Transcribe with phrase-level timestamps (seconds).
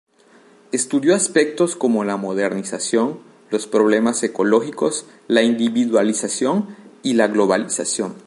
[0.71, 3.19] Estudió aspectos como la modernización,
[3.51, 8.15] los problemas ecológicos, la individualización y la globalización.